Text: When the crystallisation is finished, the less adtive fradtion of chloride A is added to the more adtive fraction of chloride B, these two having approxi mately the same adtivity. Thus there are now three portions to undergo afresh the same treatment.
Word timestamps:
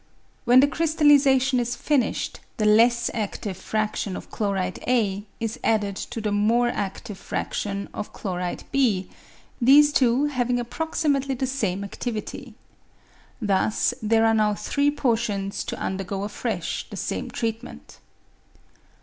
When 0.45 0.61
the 0.61 0.67
crystallisation 0.67 1.59
is 1.59 1.75
finished, 1.75 2.39
the 2.57 2.65
less 2.65 3.11
adtive 3.13 3.55
fradtion 3.57 4.15
of 4.17 4.31
chloride 4.31 4.79
A 4.87 5.25
is 5.39 5.59
added 5.63 5.95
to 5.95 6.19
the 6.19 6.31
more 6.31 6.71
adtive 6.71 7.17
fraction 7.17 7.87
of 7.93 8.11
chloride 8.11 8.63
B, 8.71 9.07
these 9.61 9.93
two 9.93 10.25
having 10.25 10.57
approxi 10.57 11.05
mately 11.15 11.37
the 11.37 11.45
same 11.45 11.83
adtivity. 11.83 12.55
Thus 13.39 13.93
there 14.01 14.25
are 14.25 14.33
now 14.33 14.55
three 14.55 14.89
portions 14.89 15.63
to 15.65 15.77
undergo 15.79 16.23
afresh 16.23 16.87
the 16.89 16.97
same 16.97 17.29
treatment. 17.29 17.99